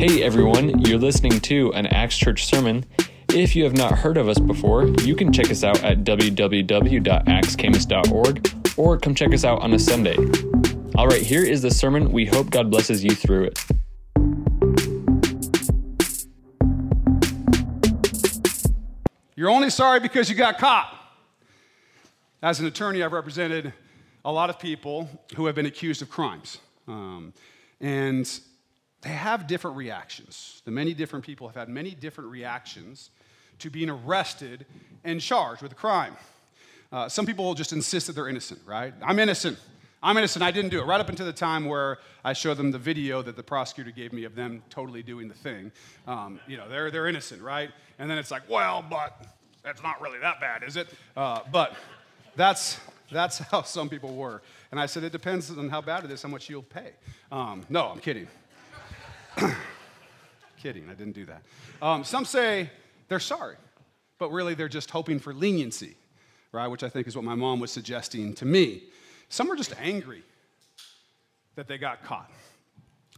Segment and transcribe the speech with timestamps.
[0.00, 2.86] Hey everyone, you're listening to an Axe Church sermon.
[3.34, 8.78] If you have not heard of us before, you can check us out at www.axcamus.org
[8.78, 10.16] or come check us out on a Sunday.
[10.96, 12.12] All right, here is the sermon.
[12.12, 13.62] We hope God blesses you through it.
[19.36, 20.96] You're only sorry because you got caught.
[22.42, 23.74] As an attorney, I've represented
[24.24, 26.56] a lot of people who have been accused of crimes.
[26.88, 27.34] Um,
[27.82, 28.40] and
[29.02, 30.62] they have different reactions.
[30.64, 33.10] The many different people have had many different reactions
[33.60, 34.66] to being arrested
[35.04, 36.16] and charged with a crime.
[36.92, 38.92] Uh, some people will just insist that they're innocent, right?
[39.02, 39.58] I'm innocent.
[40.02, 40.42] I'm innocent.
[40.42, 40.84] I didn't do it.
[40.86, 44.12] Right up until the time where I showed them the video that the prosecutor gave
[44.12, 45.72] me of them totally doing the thing.
[46.06, 47.70] Um, you know, they're, they're innocent, right?
[47.98, 49.26] And then it's like, well, but
[49.62, 50.88] that's not really that bad, is it?
[51.16, 51.74] Uh, but
[52.34, 52.78] that's,
[53.12, 54.42] that's how some people were.
[54.70, 56.92] And I said, it depends on how bad it is, how much you'll pay.
[57.30, 58.26] Um, no, I'm kidding.
[60.62, 61.42] kidding, I didn't do that.
[61.80, 62.70] Um, some say
[63.08, 63.56] they're sorry,
[64.18, 65.96] but really they're just hoping for leniency,
[66.52, 66.68] right?
[66.68, 68.84] Which I think is what my mom was suggesting to me.
[69.28, 70.22] Some are just angry
[71.54, 72.30] that they got caught.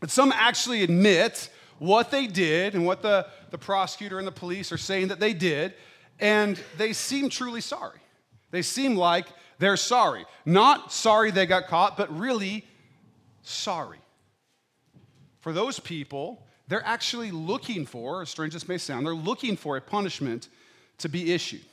[0.00, 4.72] But some actually admit what they did and what the, the prosecutor and the police
[4.72, 5.74] are saying that they did,
[6.20, 7.98] and they seem truly sorry.
[8.50, 9.26] They seem like
[9.58, 10.26] they're sorry.
[10.44, 12.64] Not sorry they got caught, but really
[13.42, 13.98] sorry.
[15.42, 19.76] For those people, they're actually looking for, as strange as may sound, they're looking for
[19.76, 20.48] a punishment
[20.98, 21.64] to be issued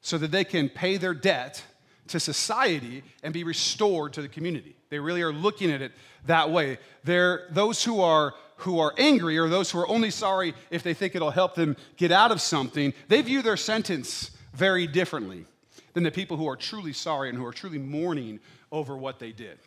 [0.00, 1.62] so that they can pay their debt
[2.08, 4.76] to society and be restored to the community.
[4.88, 5.90] They really are looking at it
[6.26, 6.78] that way.
[7.02, 10.94] They're those who are who are angry or those who are only sorry if they
[10.94, 15.44] think it'll help them get out of something, they view their sentence very differently
[15.92, 18.38] than the people who are truly sorry and who are truly mourning
[18.70, 19.58] over what they did.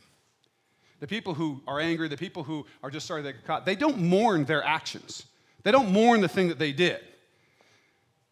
[0.99, 3.75] The people who are angry, the people who are just sorry they got caught, they
[3.75, 5.25] don't mourn their actions.
[5.63, 6.99] They don't mourn the thing that they did.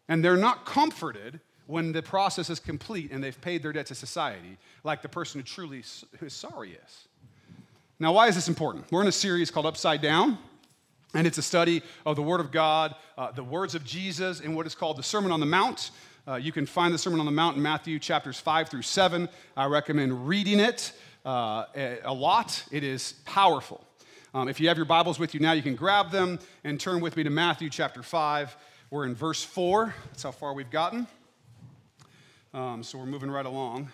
[0.08, 3.94] And they're not comforted when the process is complete and they've paid their debt to
[3.94, 7.08] society, like the person who truly is sorry is.
[7.98, 8.84] Now, why is this important?
[8.90, 10.38] We're in a series called Upside Down,
[11.14, 14.54] and it's a study of the Word of God, uh, the words of Jesus, in
[14.54, 15.90] what is called the Sermon on the Mount.
[16.28, 19.28] Uh, you can find the Sermon on the Mount in Matthew chapters 5 through 7.
[19.56, 20.92] I recommend reading it
[21.26, 21.66] uh,
[22.04, 23.84] a lot, it is powerful.
[24.32, 27.00] Um, if you have your Bibles with you now, you can grab them and turn
[27.00, 28.56] with me to Matthew chapter 5.
[28.90, 29.92] We're in verse 4.
[30.06, 31.08] That's how far we've gotten.
[32.54, 33.90] Um, so we're moving right along.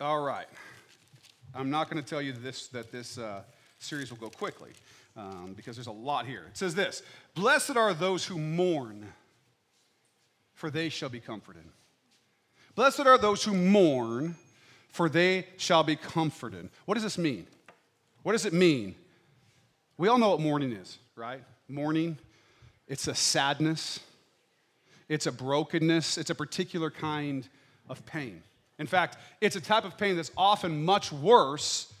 [0.00, 0.46] All right.
[1.54, 3.42] I'm not going to tell you this, that this uh,
[3.78, 4.70] series will go quickly
[5.18, 6.44] um, because there's a lot here.
[6.48, 7.02] It says this
[7.34, 9.12] Blessed are those who mourn,
[10.54, 11.64] for they shall be comforted.
[12.74, 14.36] Blessed are those who mourn,
[14.88, 16.70] for they shall be comforted.
[16.84, 17.46] What does this mean?
[18.22, 18.94] What does it mean?
[19.96, 21.42] We all know what mourning is, right?
[21.68, 22.18] Mourning,
[22.86, 24.00] it's a sadness,
[25.08, 27.48] it's a brokenness, it's a particular kind
[27.88, 28.42] of pain.
[28.78, 31.92] In fact, it's a type of pain that's often much worse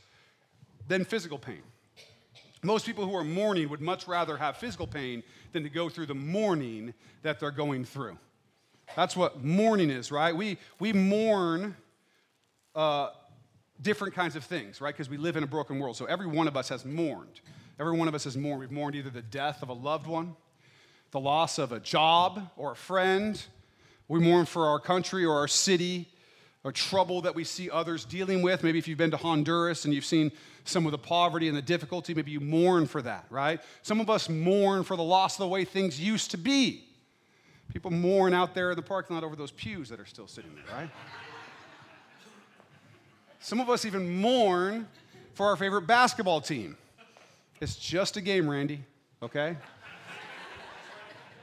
[0.86, 1.62] than physical pain.
[2.62, 5.22] Most people who are mourning would much rather have physical pain
[5.52, 8.18] than to go through the mourning that they're going through.
[8.96, 10.34] That's what mourning is, right?
[10.34, 11.76] We, we mourn
[12.78, 13.10] uh,
[13.82, 14.94] different kinds of things, right?
[14.94, 15.96] Because we live in a broken world.
[15.96, 17.40] So every one of us has mourned.
[17.80, 18.60] Every one of us has mourned.
[18.60, 20.36] We've mourned either the death of a loved one,
[21.10, 23.42] the loss of a job or a friend.
[24.06, 26.08] We mourn for our country or our city
[26.62, 28.62] or trouble that we see others dealing with.
[28.62, 30.30] Maybe if you've been to Honduras and you've seen
[30.64, 33.60] some of the poverty and the difficulty, maybe you mourn for that, right?
[33.82, 36.84] Some of us mourn for the loss of the way things used to be.
[37.72, 40.52] People mourn out there in the parking lot over those pews that are still sitting
[40.54, 40.90] there, right?
[43.40, 44.88] Some of us even mourn
[45.34, 46.76] for our favorite basketball team.
[47.60, 48.82] It's just a game, Randy,
[49.22, 49.56] okay?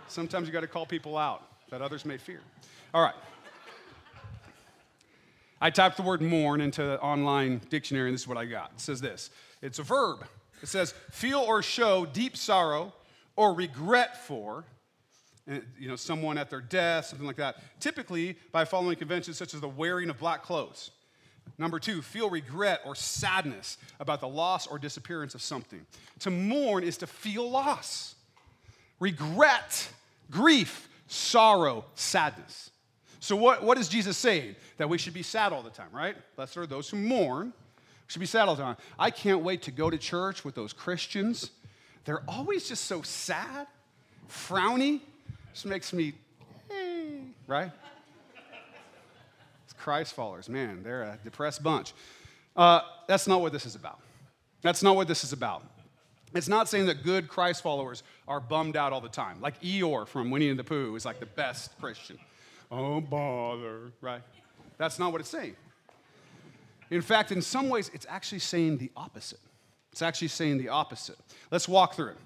[0.07, 2.41] Sometimes you got to call people out that others may fear.
[2.94, 3.16] All right.
[5.61, 8.72] I typed the word mourn into the online dictionary, and this is what I got.
[8.75, 9.29] It says this
[9.61, 10.25] it's a verb.
[10.61, 12.93] It says feel or show deep sorrow
[13.35, 14.66] or regret for
[15.47, 19.61] you know, someone at their death, something like that, typically by following conventions such as
[19.61, 20.91] the wearing of black clothes.
[21.57, 25.85] Number two, feel regret or sadness about the loss or disappearance of something.
[26.19, 28.15] To mourn is to feel loss,
[28.99, 29.87] regret,
[30.29, 32.71] grief, sorrow, sadness.
[33.19, 34.55] So, what, what is Jesus saying?
[34.77, 36.15] That we should be sad all the time, right?
[36.35, 37.53] Blessed are those who mourn.
[38.07, 38.77] Should be sad all the time.
[38.99, 41.49] I can't wait to go to church with those Christians.
[42.03, 43.65] They're always just so sad,
[44.29, 45.01] frowny.
[45.53, 46.13] Just makes me,
[46.69, 47.71] hey, right?
[49.85, 51.93] Christ followers, man, they're a depressed bunch.
[52.55, 53.99] Uh, that's not what this is about.
[54.64, 55.61] That's not what this is about.
[56.34, 59.40] It's not saying that good Christ followers are bummed out all the time.
[59.41, 62.17] Like Eeyore from Winnie and the Pooh is like the best Christian.
[62.72, 64.23] Oh, bother, right?
[64.79, 65.55] That's not what it's saying.
[66.90, 69.40] In fact, in some ways, it's actually saying the opposite.
[69.91, 71.20] It's actually saying the opposite.
[71.52, 72.17] Let's walk through it.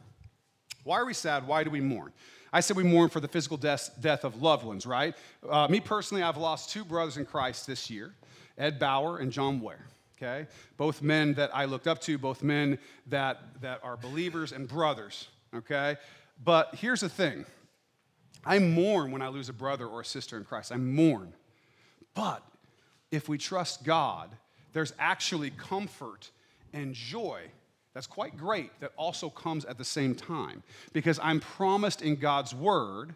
[0.86, 1.46] Why are we sad?
[1.46, 2.14] Why do we mourn?
[2.52, 5.16] I said we mourn for the physical death, death of loved ones, right?
[5.48, 8.14] Uh, me personally, I've lost two brothers in Christ this year
[8.58, 9.86] Ed Bauer and John Ware
[10.22, 10.48] okay?
[10.78, 15.30] Both men that I looked up to, both men that, that are believers and brothers,
[15.56, 15.98] okay?
[16.44, 17.46] But here's the thing
[18.46, 20.72] I mourn when I lose a brother or a sister in Christ.
[20.72, 21.34] I mourn.
[22.14, 22.44] But
[23.12, 24.30] if we trust God,
[24.74, 26.32] there's actually comfort
[26.74, 27.44] and joy
[27.94, 30.64] that's quite great that also comes at the same time
[30.94, 33.16] because I'm promised in God's word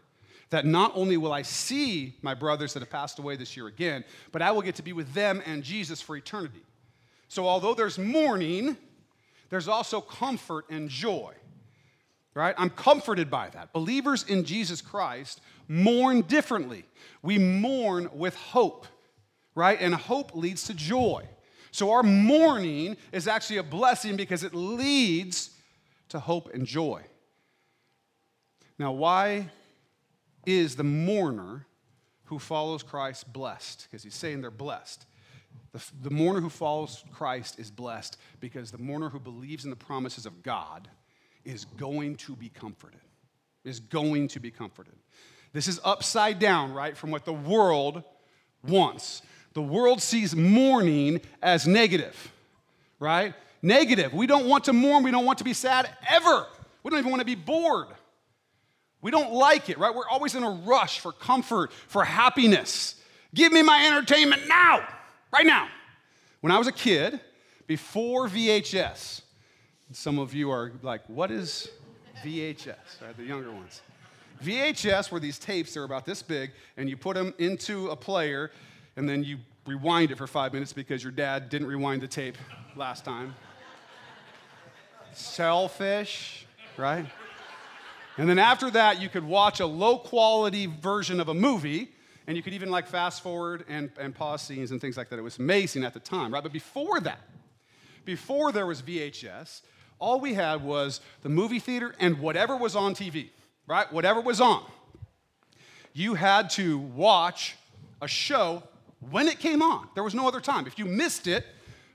[0.50, 4.04] that not only will I see my brothers that have passed away this year again,
[4.31, 6.64] but I will get to be with them and Jesus for eternity.
[7.28, 8.78] So, although there's mourning,
[9.50, 11.34] there's also comfort and joy,
[12.36, 12.54] right?
[12.58, 13.74] I'm comforted by that.
[13.74, 16.86] Believers in Jesus Christ mourn differently.
[17.22, 18.86] We mourn with hope,
[19.56, 19.80] right?
[19.80, 21.28] And hope leads to joy.
[21.74, 25.50] So, our mourning is actually a blessing because it leads
[26.10, 27.02] to hope and joy.
[28.78, 29.50] Now, why
[30.46, 31.66] is the mourner
[32.25, 33.88] who follows Christ blessed?
[33.90, 35.08] Because he's saying they're blessed.
[35.72, 39.75] The, the mourner who follows Christ is blessed because the mourner who believes in the
[39.75, 40.88] promises of God
[41.44, 43.02] is going to be comforted.
[43.64, 44.94] Is going to be comforted.
[45.54, 48.04] This is upside down, right, from what the world
[48.64, 49.24] wants.
[49.53, 52.31] The world sees mourning as negative,
[53.00, 53.33] right?
[53.61, 54.13] Negative.
[54.13, 55.03] We don't want to mourn.
[55.03, 56.47] We don't want to be sad ever.
[56.83, 57.88] We don't even want to be bored.
[59.01, 59.94] We don't like it, right?
[59.94, 62.95] We're always in a rush for comfort, for happiness.
[63.35, 64.88] Give me my entertainment now
[65.31, 65.67] right now.
[66.41, 67.19] When I was a kid,
[67.67, 69.21] before VHS,
[69.91, 71.69] some of you are like, what is
[72.23, 73.01] VHS?
[73.01, 73.81] Right, the younger ones.
[74.44, 78.51] VHS were these tapes, they're about this big, and you put them into a player,
[78.95, 82.38] and then you rewind it for five minutes because your dad didn't rewind the tape
[82.75, 83.34] last time.
[85.13, 86.45] Selfish,
[86.78, 87.06] right?
[88.18, 91.90] And then after that, you could watch a low quality version of a movie
[92.28, 95.19] and you could even like fast forward and, and pause scenes and things like that.
[95.19, 96.44] It was amazing at the time, right?
[96.44, 97.19] But before that,
[98.06, 99.62] before there was VHS,
[100.00, 103.30] all we had was the movie theater and whatever was on TV,
[103.68, 103.92] right?
[103.92, 104.63] Whatever was on.
[105.94, 107.56] You had to watch
[108.01, 108.63] a show
[109.11, 109.88] when it came on.
[109.94, 110.67] There was no other time.
[110.67, 111.45] If you missed it,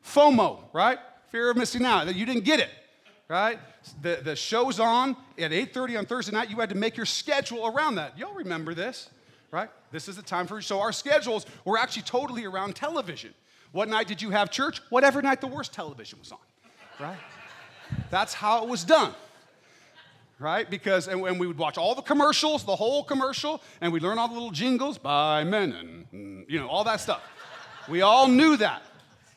[0.04, 0.98] FOMO, right?
[1.30, 2.70] Fear of missing out, that you didn't get it,
[3.28, 3.58] right?
[4.02, 6.50] The, the show's on at 8.30 on Thursday night.
[6.50, 8.18] You had to make your schedule around that.
[8.18, 9.10] Y'all remember this,
[9.50, 9.68] right?
[9.90, 13.34] This is the time for, so our schedules were actually totally around television.
[13.72, 14.80] What night did you have church?
[14.88, 16.38] Whatever night the worst television was on,
[16.98, 17.18] right?
[18.10, 19.14] That's how it was done,
[20.38, 20.68] right?
[20.68, 24.18] Because, and, and we would watch all the commercials, the whole commercial, and we'd learn
[24.18, 27.22] all the little jingles by men and, mm, you know, all that stuff.
[27.88, 28.82] We all knew that.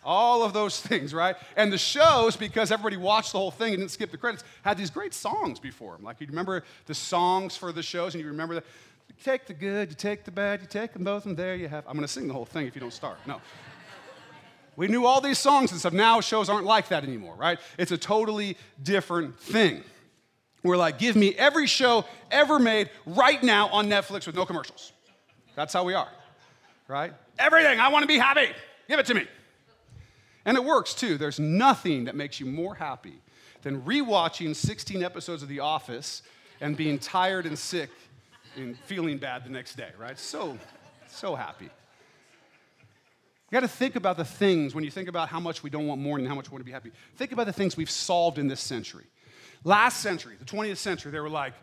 [0.04, 1.36] All of those things, right?
[1.56, 4.78] And the shows, because everybody watched the whole thing and didn't skip the credits, had
[4.78, 6.04] these great songs before them.
[6.04, 8.66] Like you remember the songs for the shows, and you remember that
[9.10, 11.68] you take the good, you take the bad, you take them both, and there you
[11.68, 11.86] have.
[11.88, 13.18] I'm going to sing the whole thing if you don't start.
[13.28, 13.42] No.
[14.76, 15.94] We knew all these songs and stuff.
[15.94, 17.60] Now shows aren't like that anymore, right?
[17.78, 19.84] It's a totally different thing.
[20.64, 24.94] We're like, give me every show ever made right now on Netflix with no commercials.
[25.56, 26.10] That's how we are,
[26.88, 27.14] right?
[27.40, 27.80] Everything.
[27.80, 28.50] I want to be happy.
[28.88, 29.28] Give it to me.
[30.46, 31.18] And it works too.
[31.18, 33.22] There's nothing that makes you more happy
[33.62, 36.24] than rewatching 16 episodes of The Office
[36.62, 37.90] and being tired and sick
[38.56, 40.18] and feeling bad the next day, right?
[40.18, 40.58] So,
[41.08, 41.66] so happy.
[41.66, 45.86] You got to think about the things when you think about how much we don't
[45.86, 46.92] want more and how much we want to be happy.
[47.18, 49.06] Think about the things we've solved in this century.
[49.64, 51.54] Last century, the 20th century, they were like,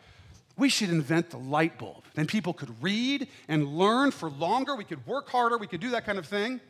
[0.56, 2.02] we should invent the light bulb.
[2.14, 4.74] Then people could read and learn for longer.
[4.74, 5.56] We could work harder.
[5.56, 6.60] We could do that kind of thing.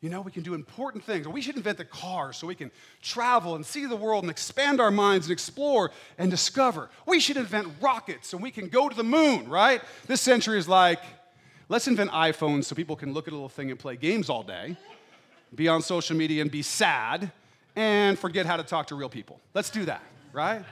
[0.00, 1.26] You know, we can do important things.
[1.26, 2.70] Or we should invent the car so we can
[3.02, 6.88] travel and see the world and expand our minds and explore and discover.
[7.06, 9.82] We should invent rockets so we can go to the moon, right?
[10.06, 11.00] This century is like,
[11.68, 14.42] let's invent iPhones so people can look at a little thing and play games all
[14.42, 14.76] day,
[15.54, 17.30] be on social media and be sad,
[17.76, 19.38] and forget how to talk to real people.
[19.54, 20.64] Let's do that, right?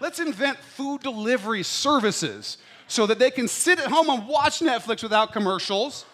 [0.00, 5.02] Let's invent food delivery services so that they can sit at home and watch Netflix
[5.02, 6.04] without commercials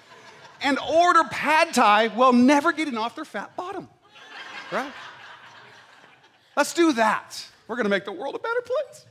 [0.61, 3.89] and order pad thai while never getting off their fat bottom.
[4.73, 4.93] Right?
[6.57, 7.47] Let's do that.
[7.69, 9.07] We're gonna make the world a better place.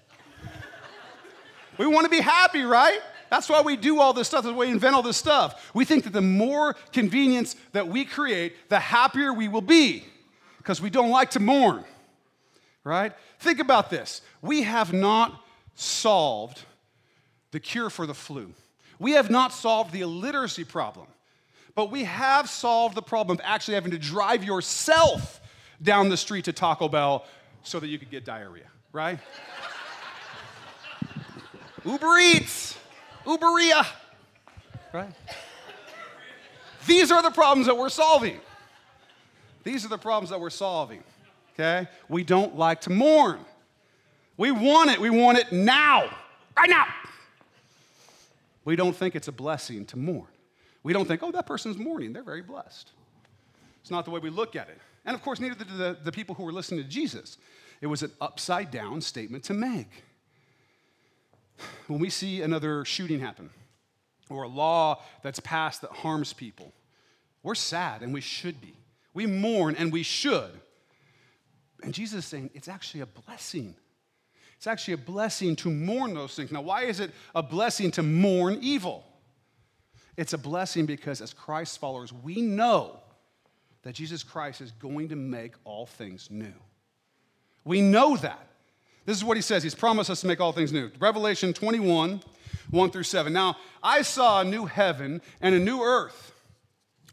[1.77, 2.99] We wanna be happy, right?
[3.29, 4.43] That's why we do all this stuff.
[4.43, 5.71] That's why we invent all this stuff.
[5.73, 10.05] We think that the more convenience that we create, the happier we will be
[10.57, 11.83] because we don't like to mourn,
[12.83, 13.13] right?
[13.45, 14.21] Think about this.
[14.41, 15.39] We have not
[15.75, 16.63] solved
[17.51, 18.51] the cure for the flu.
[18.97, 21.05] We have not solved the illiteracy problem,
[21.75, 25.41] but we have solved the problem of actually having to drive yourself
[25.83, 27.23] down the street to Taco Bell
[27.61, 29.19] so that you could get diarrhea, right?
[31.85, 32.75] Uber Eats,
[33.27, 33.85] Uberia,
[34.91, 35.13] right?
[36.87, 38.39] These are the problems that we're solving.
[39.63, 41.03] These are the problems that we're solving,
[41.55, 41.87] okay?
[42.09, 43.39] We don't like to mourn.
[44.37, 44.99] We want it.
[44.99, 46.09] We want it now,
[46.57, 46.85] right now.
[48.65, 50.27] We don't think it's a blessing to mourn.
[50.83, 52.13] We don't think, oh, that person's mourning.
[52.13, 52.91] They're very blessed.
[53.81, 54.79] It's not the way we look at it.
[55.05, 57.37] And of course, neither did the, the people who were listening to Jesus.
[57.81, 60.03] It was an upside down statement to make.
[61.87, 63.49] When we see another shooting happen
[64.29, 66.73] or a law that's passed that harms people,
[67.43, 68.73] we're sad and we should be.
[69.13, 70.51] We mourn and we should.
[71.85, 73.75] And Jesus is saying it's actually a blessing.
[74.57, 76.51] It's actually a blessing to mourn those things.
[76.51, 79.05] Now, why is it a blessing to mourn evil?
[80.17, 82.99] It's a blessing because as Christ's followers, we know
[83.83, 86.53] that Jesus Christ is going to make all things new.
[87.63, 88.47] We know that.
[89.05, 89.61] This is what he says.
[89.61, 90.89] He's promised us to make all things new.
[90.99, 92.19] Revelation 21,
[92.71, 93.31] 1 through 7.
[93.31, 96.33] Now, I saw a new heaven and a new earth.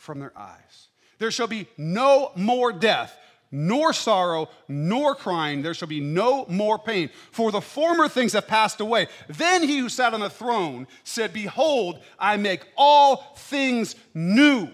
[0.00, 0.88] from their eyes.
[1.18, 3.16] There shall be no more death
[3.52, 5.62] nor sorrow, nor crying.
[5.62, 9.08] There shall be no more pain, for the former things have passed away.
[9.28, 14.68] Then he who sat on the throne said, Behold, I make all things new.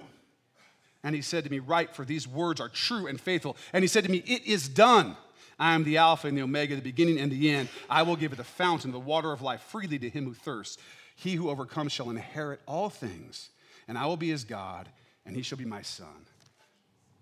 [1.02, 3.56] And he said to me, Write, for these words are true and faithful.
[3.73, 5.16] And he said to me, It is done.
[5.59, 7.71] I am the Alpha and the Omega, the beginning and the end.
[7.88, 10.76] I will give the fountain, the water of life, freely to him who thirsts.
[11.14, 13.49] He who overcomes shall inherit all things,
[13.88, 14.87] and I will be his God,
[15.26, 16.26] and he shall be my son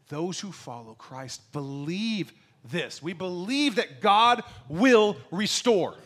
[0.08, 2.32] those who follow Christ believe
[2.70, 3.02] this.
[3.02, 5.96] We believe that God will restore.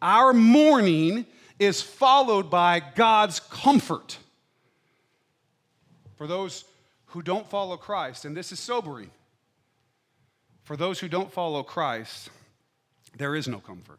[0.00, 1.26] Our mourning
[1.58, 4.18] is followed by God's comfort.
[6.16, 6.64] For those
[7.06, 9.10] who don't follow Christ, and this is sobering,
[10.62, 12.30] for those who don't follow Christ,
[13.16, 13.98] there is no comfort.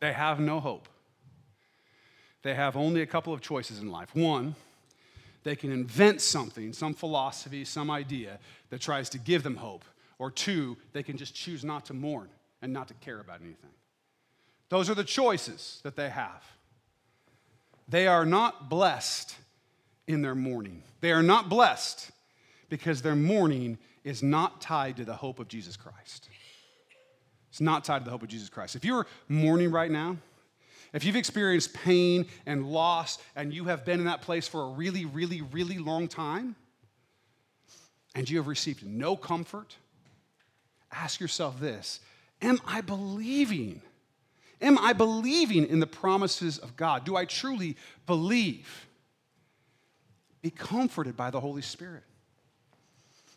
[0.00, 0.88] They have no hope.
[2.42, 4.14] They have only a couple of choices in life.
[4.14, 4.54] One,
[5.44, 8.38] they can invent something, some philosophy, some idea
[8.70, 9.84] that tries to give them hope.
[10.18, 12.28] Or two, they can just choose not to mourn
[12.60, 13.70] and not to care about anything.
[14.68, 16.44] Those are the choices that they have.
[17.88, 19.36] They are not blessed
[20.06, 20.82] in their mourning.
[21.00, 22.10] They are not blessed
[22.68, 26.28] because their mourning is not tied to the hope of Jesus Christ.
[27.50, 28.76] It's not tied to the hope of Jesus Christ.
[28.76, 30.18] If you're mourning right now,
[30.92, 34.68] if you've experienced pain and loss and you have been in that place for a
[34.68, 36.56] really, really, really long time,
[38.14, 39.76] and you have received no comfort,
[40.92, 42.00] ask yourself this
[42.40, 43.82] Am I believing?
[44.60, 47.04] Am I believing in the promises of God?
[47.04, 47.76] Do I truly
[48.06, 48.86] believe?
[50.42, 52.02] Be comforted by the Holy Spirit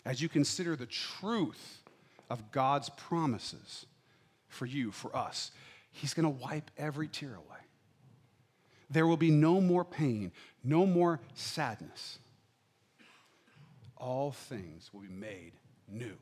[0.05, 1.81] as you consider the truth
[2.29, 3.85] of God's promises
[4.47, 5.51] for you, for us.
[5.91, 7.59] He's going to wipe every tear away.
[8.89, 10.31] There will be no more pain,
[10.63, 12.19] no more sadness.
[13.97, 15.53] All things will be made
[15.87, 16.17] new.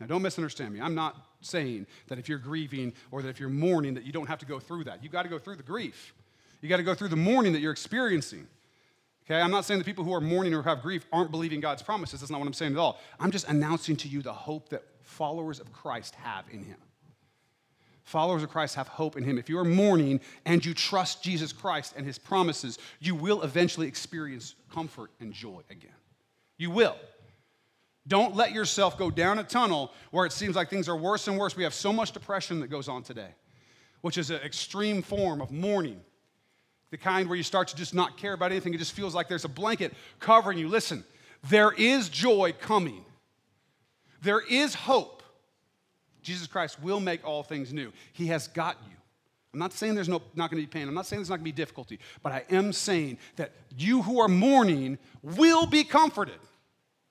[0.00, 0.80] Now, don't misunderstand me.
[0.80, 4.26] I'm not saying that if you're grieving or that if you're mourning, that you don't
[4.26, 5.02] have to go through that.
[5.02, 6.14] You've got to go through the grief.
[6.60, 8.48] You got to go through the mourning that you're experiencing.
[9.26, 11.82] Okay, I'm not saying the people who are mourning or have grief aren't believing God's
[11.82, 12.20] promises.
[12.20, 12.98] That's not what I'm saying at all.
[13.20, 16.76] I'm just announcing to you the hope that followers of Christ have in Him.
[18.04, 19.38] Followers of Christ have hope in Him.
[19.38, 23.88] If you are mourning and you trust Jesus Christ and His promises, you will eventually
[23.88, 25.90] experience comfort and joy again.
[26.58, 26.96] You will.
[28.06, 31.38] Don't let yourself go down a tunnel where it seems like things are worse and
[31.38, 31.56] worse.
[31.56, 33.30] We have so much depression that goes on today,
[34.02, 36.00] which is an extreme form of mourning.
[36.90, 38.74] The kind where you start to just not care about anything.
[38.74, 40.68] It just feels like there's a blanket covering you.
[40.68, 41.02] Listen,
[41.44, 43.04] there is joy coming,
[44.22, 45.13] there is hope.
[46.24, 47.92] Jesus Christ will make all things new.
[48.12, 48.96] He has got you.
[49.52, 50.88] I'm not saying there's no, not going to be pain.
[50.88, 52.00] I'm not saying there's not going to be difficulty.
[52.24, 56.40] But I am saying that you who are mourning will be comforted.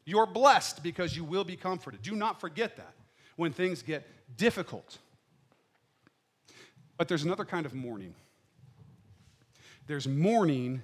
[0.04, 2.02] You're blessed because you will be comforted.
[2.02, 2.94] Do not forget that
[3.38, 4.06] when things get
[4.36, 4.98] difficult.
[6.98, 8.14] But there's another kind of mourning.
[9.88, 10.82] There's mourning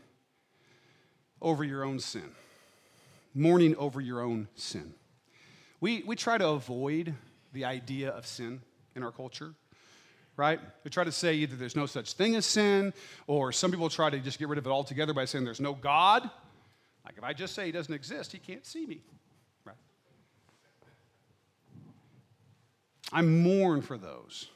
[1.42, 2.32] over your own sin.
[3.34, 4.94] Mourning over your own sin.
[5.82, 7.16] We, we try to avoid
[7.54, 8.62] the idea of sin
[8.96, 9.54] in our culture,
[10.38, 10.60] right?
[10.84, 12.94] We try to say either there's no such thing as sin,
[13.28, 15.74] or some people try to just get rid of it altogether by saying there's no
[15.74, 16.30] God.
[17.06, 19.02] Like if I just say he doesn't exist, he can't see me,
[19.66, 19.76] right?
[23.12, 24.48] I mourn for those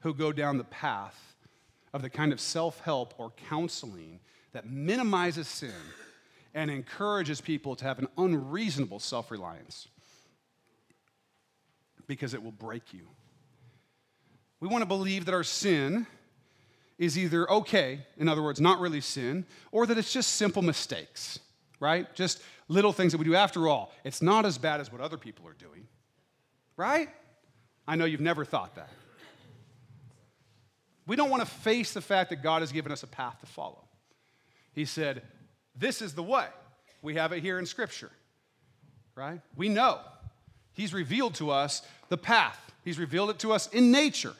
[0.00, 1.36] who go down the path
[1.92, 4.20] of the kind of self help or counseling
[4.52, 5.72] that minimizes sin
[6.54, 9.88] and encourages people to have an unreasonable self reliance
[12.06, 13.06] because it will break you.
[14.60, 16.06] We want to believe that our sin
[16.98, 21.38] is either okay, in other words, not really sin, or that it's just simple mistakes,
[21.78, 22.12] right?
[22.14, 23.34] Just little things that we do.
[23.34, 25.86] After all, it's not as bad as what other people are doing,
[26.76, 27.08] right?
[27.86, 28.90] I know you've never thought that.
[31.06, 33.46] We don't want to face the fact that God has given us a path to
[33.46, 33.84] follow.
[34.72, 35.22] He said,
[35.76, 36.46] This is the way.
[37.02, 38.10] We have it here in Scripture,
[39.14, 39.40] right?
[39.54, 40.00] We know.
[40.76, 44.34] He's revealed to us the path, He's revealed it to us in nature.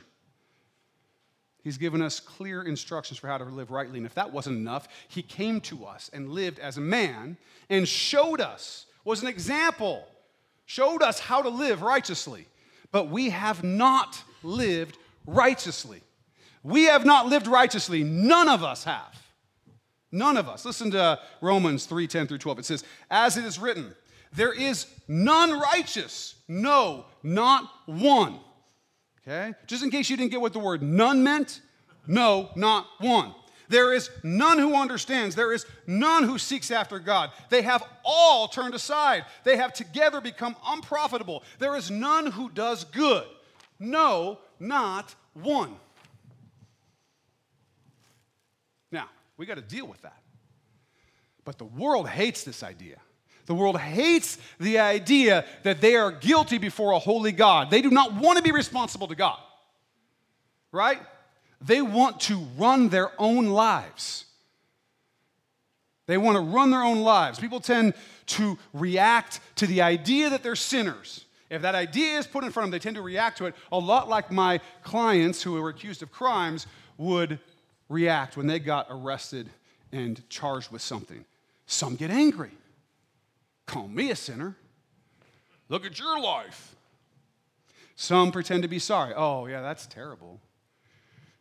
[1.65, 3.99] He's given us clear instructions for how to live rightly.
[3.99, 7.37] And if that wasn't enough, He came to us and lived as a man
[7.69, 10.07] and showed us, was an example,
[10.67, 12.47] showed us how to live righteously.
[12.93, 16.03] But we have not lived righteously.
[16.63, 18.05] We have not lived righteously.
[18.05, 19.21] None of us have.
[20.13, 20.65] None of us.
[20.65, 22.61] Listen to Romans 3 10 through 12.
[22.61, 23.93] It says, As it is written,
[24.37, 26.35] there is none righteous.
[26.47, 28.39] No, not one.
[29.27, 29.55] Okay?
[29.67, 31.61] Just in case you didn't get what the word none meant,
[32.07, 33.35] no, not one.
[33.69, 35.35] There is none who understands.
[35.35, 37.31] There is none who seeks after God.
[37.49, 39.25] They have all turned aside.
[39.43, 41.43] They have together become unprofitable.
[41.59, 43.25] There is none who does good.
[43.81, 45.75] No, not one.
[48.93, 50.23] Now, we got to deal with that.
[51.45, 52.99] But the world hates this idea.
[53.47, 57.71] The world hates the idea that they are guilty before a holy God.
[57.71, 59.39] They do not want to be responsible to God,
[60.73, 61.01] right?
[61.61, 64.25] They want to run their own lives.
[66.07, 67.39] They want to run their own lives.
[67.39, 67.95] People tend
[68.27, 71.25] to react to the idea that they're sinners.
[71.49, 73.55] If that idea is put in front of them, they tend to react to it
[73.71, 76.67] a lot like my clients who were accused of crimes
[76.99, 77.39] would
[77.89, 79.49] react when they got arrested
[79.93, 81.25] and charged with something.
[81.67, 82.51] Some get angry.
[83.67, 84.57] Call me a sinner.
[85.69, 86.77] Look at your life.
[87.97, 89.13] Some pretend to be sorry.
[89.17, 90.41] Oh, yeah, that's terrible.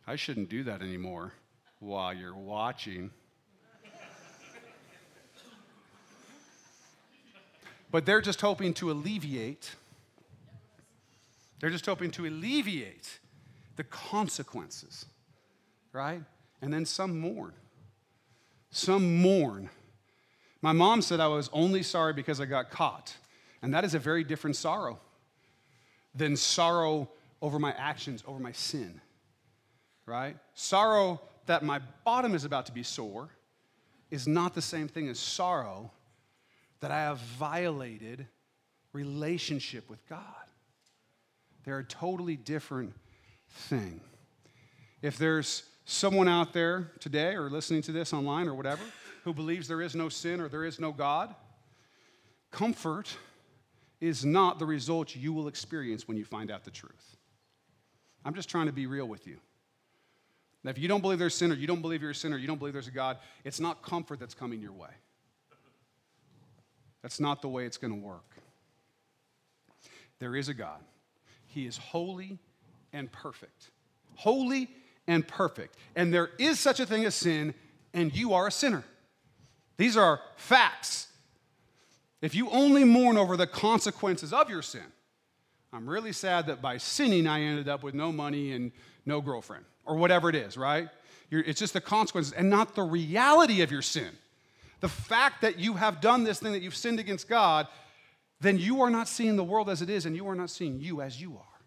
[0.06, 1.32] I shouldn't do that anymore
[1.78, 3.10] while you're watching.
[7.90, 9.74] but they're just hoping to alleviate.
[11.60, 13.20] They're just hoping to alleviate
[13.76, 15.06] the consequences,
[15.92, 16.22] right?
[16.60, 17.52] And then some mourn.
[18.70, 19.70] Some mourn
[20.62, 23.16] my mom said I was only sorry because I got caught.
[23.62, 24.98] And that is a very different sorrow
[26.14, 27.08] than sorrow
[27.42, 29.00] over my actions, over my sin,
[30.06, 30.36] right?
[30.54, 33.28] Sorrow that my bottom is about to be sore
[34.10, 35.90] is not the same thing as sorrow
[36.80, 38.26] that I have violated
[38.92, 40.22] relationship with God.
[41.64, 42.94] They're a totally different
[43.50, 44.00] thing.
[45.02, 48.82] If there's someone out there today or listening to this online or whatever
[49.26, 51.34] who believes there is no sin or there is no God,
[52.52, 53.16] comfort
[54.00, 57.16] is not the result you will experience when you find out the truth.
[58.24, 59.38] I'm just trying to be real with you.
[60.62, 62.46] Now, if you don't believe there's sin or you don't believe you're a sinner, you
[62.46, 64.90] don't believe there's a God, it's not comfort that's coming your way.
[67.02, 68.36] That's not the way it's going to work.
[70.20, 70.78] There is a God.
[71.48, 72.38] He is holy
[72.92, 73.70] and perfect.
[74.14, 74.70] Holy
[75.08, 75.74] and perfect.
[75.96, 77.54] And there is such a thing as sin,
[77.92, 78.84] and you are a sinner.
[79.76, 81.08] These are facts.
[82.22, 84.86] If you only mourn over the consequences of your sin,
[85.72, 88.72] I'm really sad that by sinning I ended up with no money and
[89.04, 90.88] no girlfriend, or whatever it is, right?
[91.30, 94.10] You're, it's just the consequences and not the reality of your sin.
[94.80, 97.66] The fact that you have done this thing, that you've sinned against God,
[98.40, 100.80] then you are not seeing the world as it is, and you are not seeing
[100.80, 101.60] you as you are.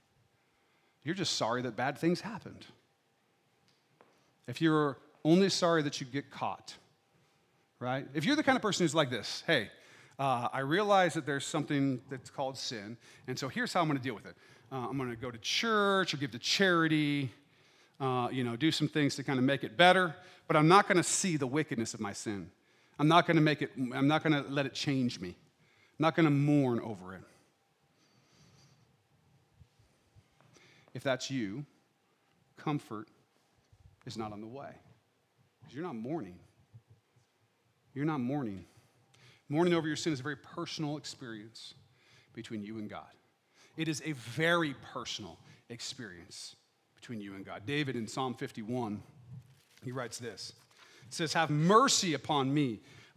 [1.04, 2.66] You're just sorry that bad things happened.
[4.48, 6.76] If you're only sorry that you get caught,
[7.80, 8.08] right?
[8.14, 9.70] If you're the kind of person who's like this, hey,
[10.18, 13.98] uh, I realize that there's something that's called sin, and so here's how I'm going
[13.98, 14.36] to deal with it.
[14.72, 17.32] Uh, I'm going to go to church or give to charity,
[18.00, 20.16] uh, you know, do some things to kind of make it better,
[20.48, 22.52] but I'm not going to see the wickedness of my sin.
[23.00, 25.36] I'm not going to make it, I'm not going to let it change me
[26.00, 27.22] I'm not going to mourn over it.
[30.94, 31.66] If that's you,
[32.56, 33.10] comfort
[34.06, 34.70] is not on the way.
[35.60, 36.40] Because you're not mourning.
[38.00, 38.64] You're not mourning.
[39.50, 41.74] Mourning over your sin is a very personal experience
[42.32, 43.12] between you and God.
[43.76, 46.56] It is a very personal experience
[46.96, 47.64] between you and God.
[47.66, 49.04] David in Psalm 51,
[49.84, 50.54] he writes this.
[51.08, 52.80] It says, Have mercy upon me,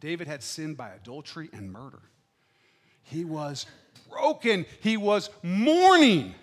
[0.00, 2.00] David had sinned by adultery and murder.
[3.02, 3.66] He was
[4.10, 6.34] broken, he was mourning.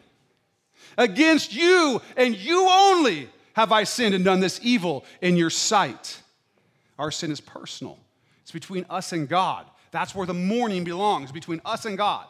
[0.97, 6.21] Against you and you only have I sinned and done this evil in your sight.
[6.99, 7.99] Our sin is personal,
[8.41, 9.65] it's between us and God.
[9.91, 12.25] That's where the mourning belongs, between us and God.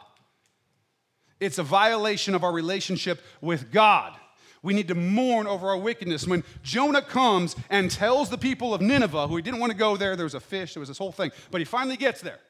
[1.40, 4.14] It's a violation of our relationship with God.
[4.62, 6.26] We need to mourn over our wickedness.
[6.26, 9.96] When Jonah comes and tells the people of Nineveh, who he didn't want to go
[9.96, 12.40] there, there was a fish, there was this whole thing, but he finally gets there.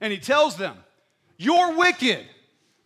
[0.00, 0.76] And he tells them,
[1.38, 2.26] You're wicked.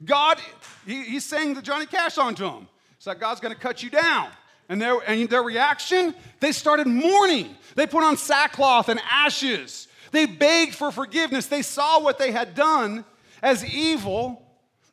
[0.05, 0.39] God,
[0.87, 2.69] he, he's saying the Johnny Cash song to them.
[2.97, 4.29] It's like God's going to cut you down.
[4.69, 7.55] And their, and their reaction, they started mourning.
[7.75, 9.89] They put on sackcloth and ashes.
[10.11, 11.47] They begged for forgiveness.
[11.47, 13.05] They saw what they had done
[13.43, 14.43] as evil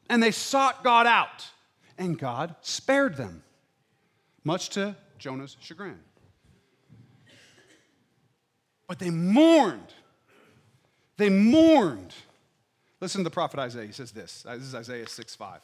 [0.09, 1.47] and they sought God out.
[1.97, 3.43] And God spared them
[4.43, 5.99] much to Jonah's chagrin.
[8.87, 9.93] But they mourned.
[11.17, 12.13] They mourned.
[12.99, 13.85] Listen to the prophet Isaiah.
[13.85, 14.43] He says this.
[14.43, 15.61] This is Isaiah 6 5.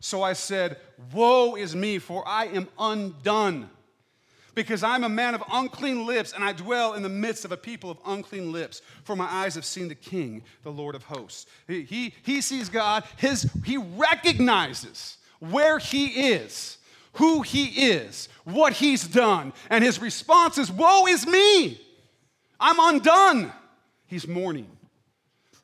[0.00, 0.76] So I said,
[1.12, 3.70] Woe is me, for I am undone,
[4.54, 7.56] because I'm a man of unclean lips, and I dwell in the midst of a
[7.56, 8.82] people of unclean lips.
[9.04, 11.46] For my eyes have seen the King, the Lord of hosts.
[11.66, 16.78] He, he, he sees God, his, he recognizes where he is
[17.14, 19.52] who he is, what he's done.
[19.70, 21.80] And his response is, Woe is me!
[22.60, 23.52] I'm undone.
[24.06, 24.70] He's mourning.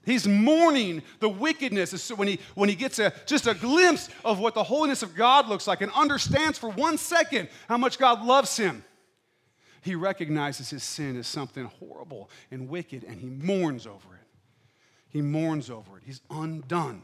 [0.04, 1.90] He's mourning the wickedness.
[2.02, 5.14] So when he, when he gets a, just a glimpse of what the holiness of
[5.14, 8.84] God looks like and understands for one second how much God loves him,
[9.82, 14.26] he recognizes his sin as something horrible and wicked and he mourns over it.
[15.08, 16.04] He mourns over it.
[16.04, 17.02] He's undone.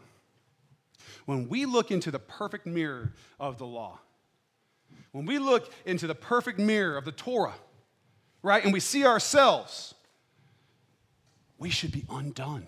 [1.24, 4.00] When we look into the perfect mirror of the law,
[5.12, 7.54] when we look into the perfect mirror of the Torah,
[8.42, 9.94] right, and we see ourselves,
[11.58, 12.66] we should be undone.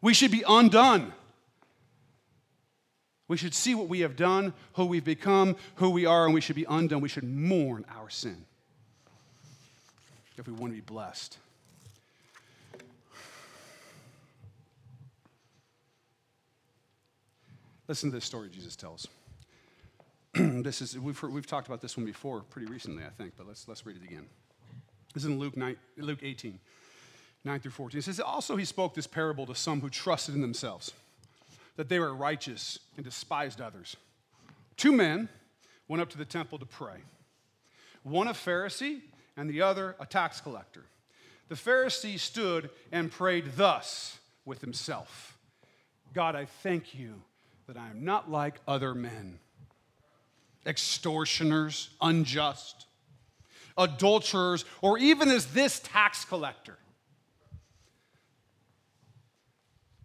[0.00, 1.12] We should be undone.
[3.26, 6.40] We should see what we have done, who we've become, who we are, and we
[6.40, 7.00] should be undone.
[7.00, 8.44] We should mourn our sin
[10.38, 11.36] if we want to be blessed.
[17.88, 19.08] Listen to this story Jesus tells.
[20.62, 23.48] this is, we've, heard, we've talked about this one before pretty recently, I think, but
[23.48, 24.26] let's, let's read it again.
[25.12, 26.60] This is in Luke, 9, Luke 18,
[27.44, 27.98] 9 through 14.
[27.98, 30.92] It says, Also, he spoke this parable to some who trusted in themselves,
[31.76, 33.96] that they were righteous and despised others.
[34.76, 35.28] Two men
[35.88, 36.98] went up to the temple to pray,
[38.04, 39.00] one a Pharisee
[39.36, 40.84] and the other a tax collector.
[41.48, 45.36] The Pharisee stood and prayed thus with himself
[46.14, 47.22] God, I thank you
[47.66, 49.40] that I am not like other men
[50.68, 52.86] extortioners, unjust,
[53.76, 56.76] adulterers, or even as this tax collector.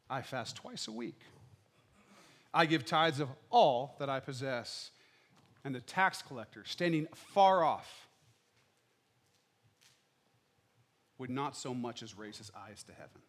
[0.09, 1.19] I fast twice a week.
[2.53, 4.91] I give tithes of all that I possess.
[5.65, 8.07] And the tax collector, standing far off,
[11.17, 13.21] would not so much as raise his eyes to heaven,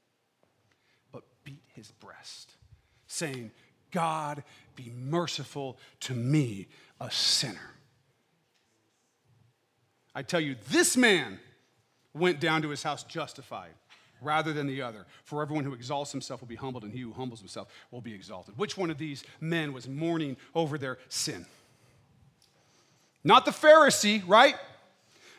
[1.12, 2.52] but beat his breast,
[3.06, 3.52] saying,
[3.92, 4.42] God,
[4.74, 6.66] be merciful to me,
[7.04, 7.74] a sinner.
[10.14, 11.38] I tell you, this man
[12.14, 13.72] went down to his house justified
[14.22, 15.06] rather than the other.
[15.24, 18.14] For everyone who exalts himself will be humbled, and he who humbles himself will be
[18.14, 18.56] exalted.
[18.56, 21.44] Which one of these men was mourning over their sin?
[23.22, 24.54] Not the Pharisee, right?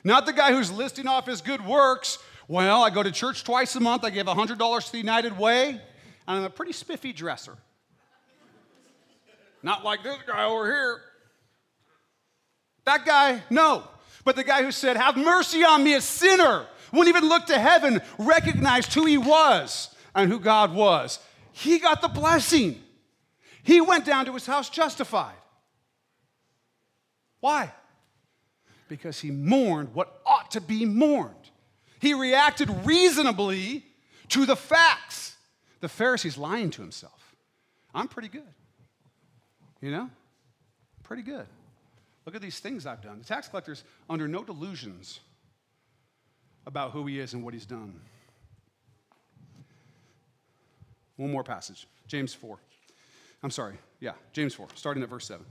[0.04, 2.19] Not the guy who's listing off his good works.
[2.47, 5.69] Well, I go to church twice a month, I give $100 to the United Way,
[5.69, 5.80] and
[6.28, 7.58] I'm a pretty spiffy dresser.
[9.63, 11.01] Not like this guy over here.
[12.86, 13.84] That guy, no.
[14.24, 17.60] But the guy who said, Have mercy on me, a sinner, wouldn't even look to
[17.60, 21.19] heaven, recognized who he was and who God was.
[21.52, 22.82] He got the blessing.
[23.63, 25.36] He went down to his house justified.
[27.39, 27.71] Why?
[28.88, 31.34] Because he mourned what ought to be mourned.
[32.00, 33.84] He reacted reasonably
[34.30, 35.36] to the facts.
[35.82, 37.36] The Pharisee's lying to himself.
[37.93, 38.43] I'm pretty good.
[39.82, 40.10] You know?
[41.04, 41.45] Pretty good.
[42.25, 43.19] Look at these things I've done.
[43.19, 45.19] The tax collector's under no delusions
[46.65, 47.99] about who he is and what he's done.
[51.17, 52.57] One more passage James 4.
[53.43, 55.45] I'm sorry, yeah, James 4, starting at verse 7.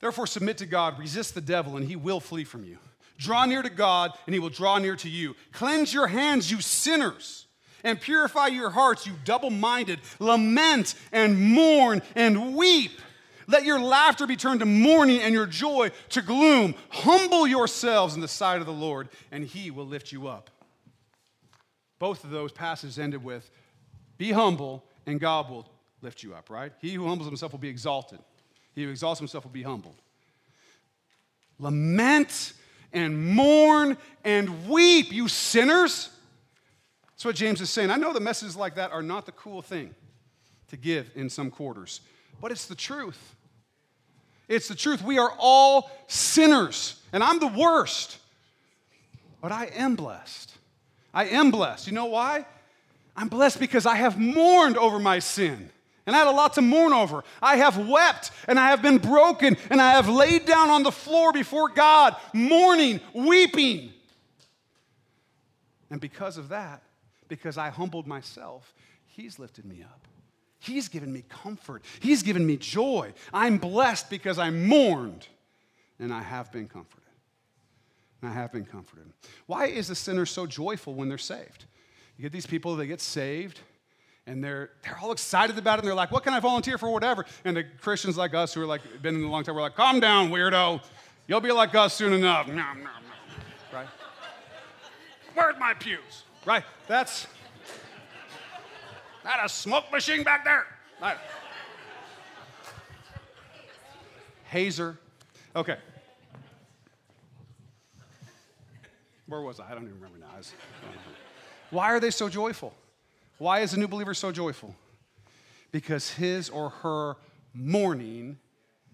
[0.00, 2.78] Therefore, submit to God, resist the devil, and he will flee from you.
[3.16, 5.34] Draw near to God, and he will draw near to you.
[5.52, 7.46] Cleanse your hands, you sinners,
[7.82, 9.98] and purify your hearts, you double minded.
[10.20, 13.00] Lament and mourn and weep.
[13.50, 16.74] Let your laughter be turned to mourning and your joy to gloom.
[16.90, 20.50] Humble yourselves in the sight of the Lord, and he will lift you up.
[21.98, 23.50] Both of those passages ended with
[24.18, 25.66] be humble, and God will
[26.02, 26.72] lift you up, right?
[26.80, 28.18] He who humbles himself will be exalted,
[28.74, 29.96] he who exalts himself will be humbled.
[31.58, 32.52] Lament
[32.92, 36.10] and mourn and weep, you sinners.
[37.12, 37.90] That's what James is saying.
[37.90, 39.94] I know the messages like that are not the cool thing
[40.68, 42.00] to give in some quarters,
[42.40, 43.34] but it's the truth.
[44.48, 45.02] It's the truth.
[45.02, 48.18] We are all sinners, and I'm the worst.
[49.40, 50.56] But I am blessed.
[51.14, 51.86] I am blessed.
[51.86, 52.46] You know why?
[53.16, 55.70] I'm blessed because I have mourned over my sin.
[56.06, 57.22] And I had a lot to mourn over.
[57.42, 60.90] I have wept and I have been broken and I have laid down on the
[60.90, 63.92] floor before God, mourning, weeping.
[65.90, 66.82] And because of that,
[67.28, 68.72] because I humbled myself,
[69.06, 70.07] He's lifted me up.
[70.58, 71.84] He's given me comfort.
[72.00, 73.12] He's given me joy.
[73.32, 75.26] I'm blessed because I mourned
[75.98, 77.04] and I have been comforted.
[78.20, 79.04] And I have been comforted.
[79.46, 81.66] Why is the sinner so joyful when they're saved?
[82.16, 83.60] You get these people, they get saved,
[84.26, 86.90] and they're, they're all excited about it, and they're like, what can I volunteer for,
[86.90, 87.24] whatever?
[87.44, 89.76] And the Christians like us who are like, been in a long time, we're like,
[89.76, 90.82] calm down, weirdo.
[91.28, 92.48] You'll be like us soon enough.
[92.48, 92.90] No, no, no.
[93.72, 93.86] Right?
[95.34, 96.24] Where's my pews?
[96.44, 96.64] Right?
[96.88, 97.28] That's,
[99.24, 100.66] that a smoke machine back there.
[101.00, 101.16] Right.
[104.44, 104.98] Hazer.
[105.54, 105.76] Okay.
[109.26, 109.70] Where was I?
[109.70, 110.36] I don't even remember now.
[110.36, 110.52] Was,
[111.70, 112.72] why are they so joyful?
[113.36, 114.74] Why is a new believer so joyful?
[115.70, 117.16] Because his or her
[117.52, 118.38] mourning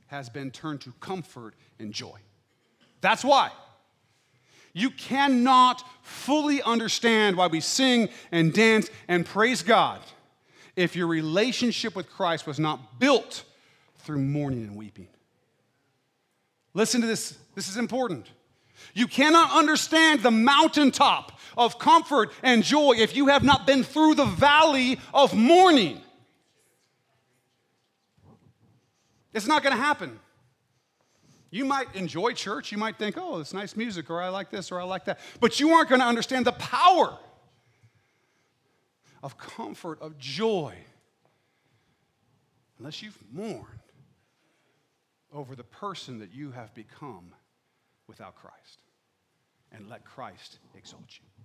[0.09, 2.19] has been turned to comfort and joy.
[3.01, 3.51] That's why.
[4.75, 10.01] You cannot fully understand why we sing and dance and praise God
[10.77, 13.45] if your relationship with Christ was not built
[13.99, 15.07] through mourning and weeping.
[16.75, 18.27] Listen to this, this is important.
[18.95, 24.17] You cannot understand the mountaintop of comfort and joy if you have not been through
[24.17, 26.01] the valley of mourning.
[29.33, 30.19] It's not going to happen.
[31.55, 32.73] You might enjoy church.
[32.73, 35.21] You might think, oh, it's nice music, or I like this, or I like that.
[35.39, 37.17] But you aren't going to understand the power
[39.23, 40.75] of comfort, of joy,
[42.81, 43.85] unless you've mourned
[45.33, 47.33] over the person that you have become
[48.09, 48.81] without Christ.
[49.71, 51.45] And let Christ exalt you.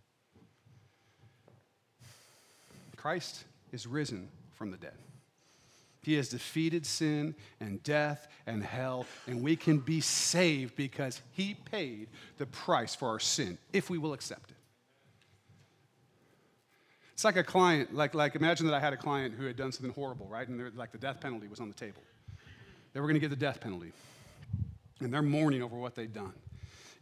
[2.95, 4.98] Christ is risen from the dead.
[6.02, 11.56] He has defeated sin and death and hell, and we can be saved because He
[11.56, 12.08] paid
[12.38, 14.58] the price for our sin if we will accept it.
[17.14, 19.74] It's like a client, like, like imagine that I had a client who had done
[19.74, 20.48] something horrible, right?
[20.48, 22.02] And like the death penalty was on the table.
[22.94, 23.92] They were going to get the death penalty,
[25.02, 26.34] and they're mourning over what they'd done.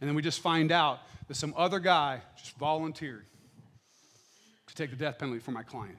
[0.00, 3.26] And then we just find out that some other guy just volunteered
[4.66, 5.98] to take the death penalty for my client.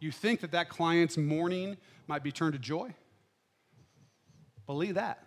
[0.00, 2.94] You think that that client's mourning might be turned to joy?
[4.66, 5.22] Believe that.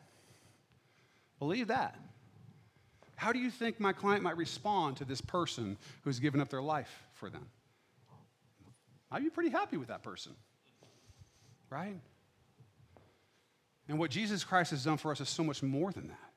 [1.40, 1.96] Believe that.
[3.16, 6.62] How do you think my client might respond to this person who's given up their
[6.62, 7.48] life for them?
[9.12, 10.34] I'd be pretty happy with that person,
[11.70, 12.00] right?
[13.88, 16.30] And what Jesus Christ has done for us is so much more than that.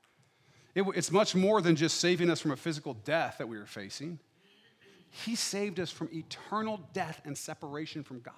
[0.74, 3.66] It, it's much more than just saving us from a physical death that we were
[3.66, 4.18] facing.
[5.14, 8.34] He saved us from eternal death and separation from God.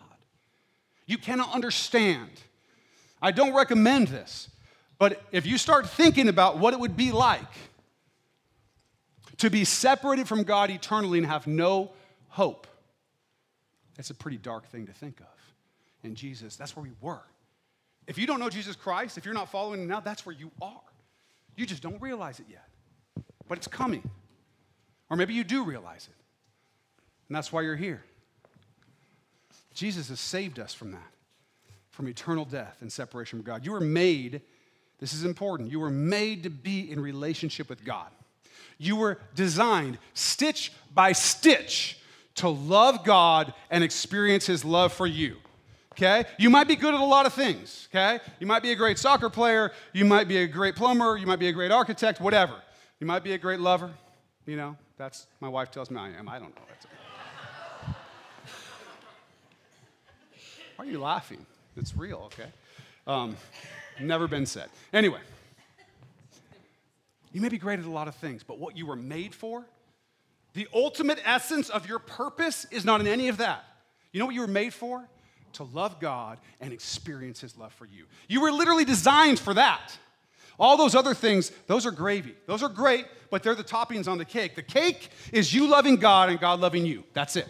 [1.06, 2.30] You cannot understand.
[3.22, 4.50] I don't recommend this,
[4.98, 7.40] but if you start thinking about what it would be like
[9.38, 11.92] to be separated from God eternally and have no
[12.28, 12.66] hope,
[13.96, 15.26] that's a pretty dark thing to think of.
[16.02, 17.22] And Jesus, that's where we were.
[18.08, 20.50] If you don't know Jesus Christ, if you're not following him now, that's where you
[20.60, 20.82] are.
[21.56, 22.68] You just don't realize it yet.
[23.46, 24.02] But it's coming.
[25.08, 26.23] Or maybe you do realize it.
[27.35, 28.01] And that's why you're here.
[29.75, 31.11] Jesus has saved us from that.
[31.94, 33.64] from eternal death and separation from God.
[33.64, 34.42] You were made,
[34.99, 38.09] this is important, you were made to be in relationship with God.
[38.79, 41.99] You were designed, stitch by stitch,
[42.37, 45.37] to love God and experience His love for you.
[45.92, 46.25] Okay?
[46.37, 48.18] You might be good at a lot of things, okay?
[48.40, 51.38] You might be a great soccer player, you might be a great plumber, you might
[51.38, 52.55] be a great architect, whatever.
[52.99, 53.92] You might be a great lover,
[54.47, 54.77] you know?
[54.99, 56.29] That's my wife tells me I am.
[56.29, 56.62] I don't know.
[60.76, 61.44] Why are you laughing?
[61.76, 62.48] It's real, okay?
[63.06, 63.37] Um,
[64.00, 64.68] never been said.
[64.92, 65.20] Anyway,
[67.32, 69.64] you may be great at a lot of things, but what you were made for,
[70.54, 73.64] the ultimate essence of your purpose is not in any of that.
[74.12, 75.04] You know what you were made for?
[75.54, 78.06] To love God and experience His love for you.
[78.28, 79.96] You were literally designed for that.
[80.58, 82.34] All those other things, those are gravy.
[82.46, 84.54] Those are great, but they're the toppings on the cake.
[84.54, 87.04] The cake is you loving God and God loving you.
[87.12, 87.48] That's it.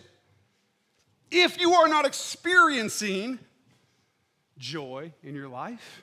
[1.37, 3.40] If you are not experiencing
[4.57, 6.03] joy in your life,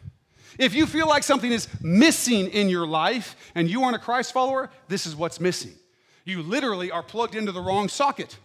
[0.60, 4.34] if you feel like something is missing in your life and you aren't a Christ
[4.34, 5.72] follower, this is what's missing.
[6.26, 8.38] You literally are plugged into the wrong socket.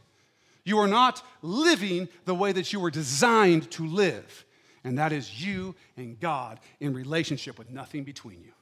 [0.63, 4.45] You are not living the way that you were designed to live.
[4.85, 8.53] And that is you and God in relationship with nothing between you,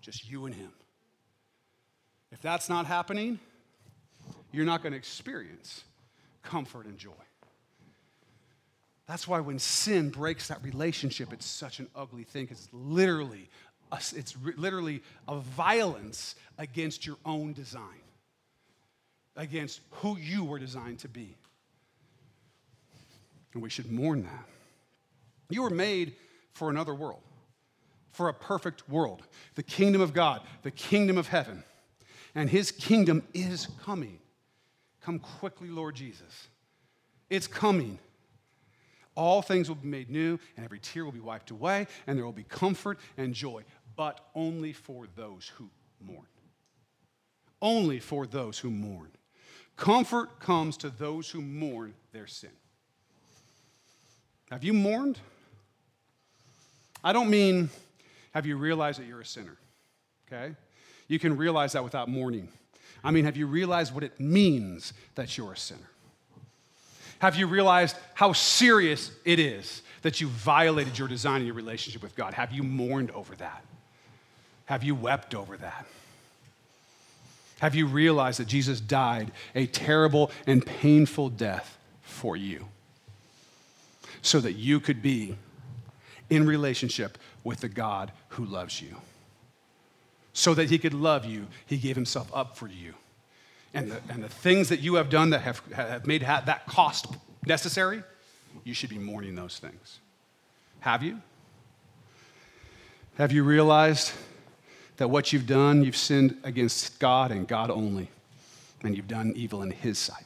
[0.00, 0.70] just you and Him.
[2.30, 3.40] If that's not happening,
[4.52, 5.82] you're not going to experience
[6.44, 7.25] comfort and joy.
[9.06, 13.48] That's why when sin breaks that relationship, it's such an ugly thing it's literally,
[13.92, 17.82] a, it's literally a violence against your own design,
[19.36, 21.36] against who you were designed to be.
[23.54, 24.44] And we should mourn that.
[25.48, 26.14] You were made
[26.52, 27.22] for another world,
[28.10, 29.22] for a perfect world,
[29.54, 31.62] the kingdom of God, the kingdom of heaven.
[32.34, 34.18] And his kingdom is coming.
[35.00, 36.48] Come quickly, Lord Jesus.
[37.30, 37.98] It's coming.
[39.16, 42.24] All things will be made new, and every tear will be wiped away, and there
[42.24, 43.64] will be comfort and joy,
[43.96, 46.26] but only for those who mourn.
[47.62, 49.10] Only for those who mourn.
[49.76, 52.50] Comfort comes to those who mourn their sin.
[54.50, 55.18] Have you mourned?
[57.02, 57.70] I don't mean
[58.32, 59.56] have you realized that you're a sinner,
[60.26, 60.54] okay?
[61.08, 62.48] You can realize that without mourning.
[63.02, 65.90] I mean, have you realized what it means that you're a sinner?
[67.18, 72.02] Have you realized how serious it is that you violated your design in your relationship
[72.02, 72.34] with God?
[72.34, 73.64] Have you mourned over that?
[74.66, 75.86] Have you wept over that?
[77.60, 82.66] Have you realized that Jesus died a terrible and painful death for you
[84.20, 85.36] so that you could be
[86.28, 88.96] in relationship with the God who loves you?
[90.34, 92.92] So that he could love you, he gave himself up for you
[93.76, 97.06] and the, and the things that you have done that have, have made that cost
[97.46, 98.02] necessary,
[98.64, 100.00] you should be mourning those things.
[100.80, 101.20] Have you?
[103.18, 104.12] Have you realized
[104.96, 108.10] that what you've done, you've sinned against God and God only,
[108.82, 110.24] and you've done evil in His sight?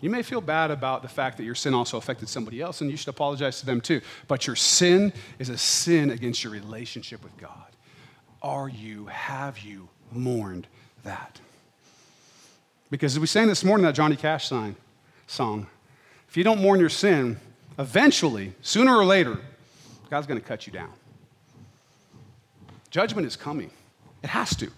[0.00, 2.90] You may feel bad about the fact that your sin also affected somebody else, and
[2.90, 4.00] you should apologize to them too.
[4.26, 7.66] But your sin is a sin against your relationship with God.
[8.42, 10.66] Are you, have you mourned
[11.04, 11.38] that?
[12.92, 14.76] Because we sang this morning, that Johnny Cash sign,
[15.26, 15.66] song,
[16.28, 17.40] if you don't mourn your sin,
[17.78, 19.38] eventually, sooner or later,
[20.10, 20.92] God's going to cut you down.
[22.90, 23.70] Judgment is coming.
[24.22, 24.70] It has to.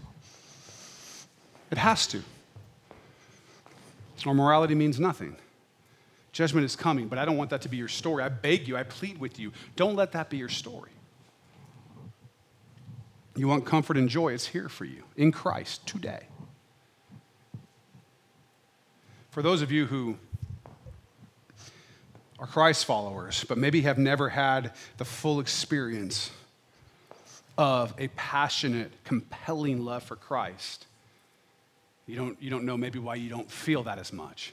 [1.73, 2.23] It has to.
[4.25, 5.37] Our morality means nothing.
[6.31, 8.23] Judgment is coming, but I don't want that to be your story.
[8.23, 10.93] I beg you, I plead with you, don't let that be your story.
[13.35, 16.29] You want comfort and joy, it's here for you in Christ today.
[19.35, 20.17] For those of you who
[22.39, 26.31] are Christ followers, but maybe have never had the full experience
[27.59, 30.87] of a passionate, compelling love for Christ,
[32.07, 34.53] you don't, you don't know maybe why you don't feel that as much.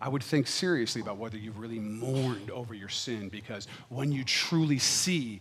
[0.00, 4.24] I would think seriously about whether you've really mourned over your sin because when you
[4.24, 5.40] truly see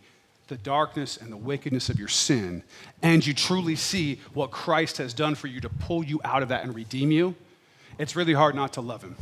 [0.49, 2.61] the darkness and the wickedness of your sin,
[3.01, 6.49] and you truly see what Christ has done for you to pull you out of
[6.49, 7.35] that and redeem you,
[7.97, 9.15] it's really hard not to love him.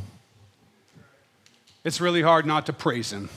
[1.84, 3.30] It's really hard not to praise him.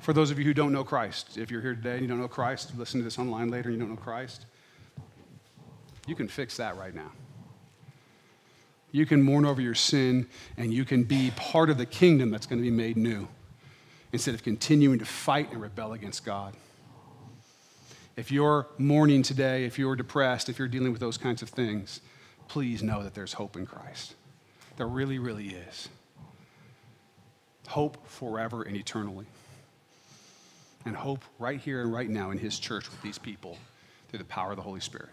[0.00, 2.20] For those of you who don't know Christ, if you're here today and you don't
[2.20, 4.46] know Christ, listen to this online later and you don't know Christ,
[6.06, 7.12] you can fix that right now.
[8.92, 10.26] You can mourn over your sin
[10.56, 13.28] and you can be part of the kingdom that's going to be made new
[14.12, 16.54] instead of continuing to fight and rebel against God.
[18.16, 22.00] If you're mourning today, if you're depressed, if you're dealing with those kinds of things,
[22.50, 24.16] please know that there's hope in Christ.
[24.76, 25.88] There really, really is.
[27.68, 29.24] hope forever and eternally.
[30.84, 33.56] And hope right here and right now in his church with these people
[34.08, 35.10] through the power of the Holy Spirit.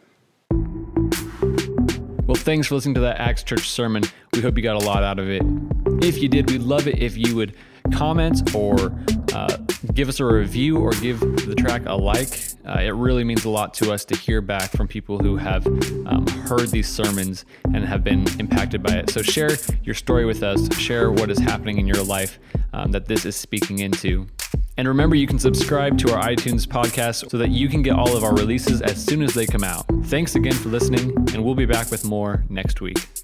[2.25, 4.01] Well, thanks for listening to that Acts Church sermon.
[4.33, 5.43] We hope you got a lot out of it.
[6.03, 7.55] If you did, we'd love it if you would
[7.91, 8.93] comment or
[9.33, 9.57] uh,
[9.93, 12.49] give us a review or give the track a like.
[12.65, 15.65] Uh, it really means a lot to us to hear back from people who have
[16.05, 19.09] um, heard these sermons and have been impacted by it.
[19.09, 19.51] So share
[19.83, 22.39] your story with us, share what is happening in your life
[22.73, 24.27] um, that this is speaking into.
[24.77, 28.15] And remember, you can subscribe to our iTunes podcast so that you can get all
[28.15, 29.85] of our releases as soon as they come out.
[30.03, 33.16] Thanks again for listening, and we'll be back with more next week.